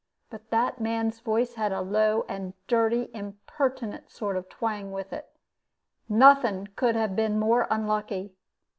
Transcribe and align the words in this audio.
But 0.31 0.49
that 0.49 0.81
man's 0.81 1.19
voice 1.19 1.53
had 1.53 1.71
a 1.71 1.81
low 1.81 2.25
and 2.27 2.53
dirty 2.65 3.11
impertinent 3.13 4.09
sort 4.09 4.35
of 4.35 4.45
a 4.47 4.47
twang 4.47 4.91
with 4.91 5.13
it. 5.13 5.29
Nothing 6.09 6.69
could 6.75 6.95
have 6.95 7.15
been 7.15 7.37
more 7.37 7.67
unlucky. 7.69 8.33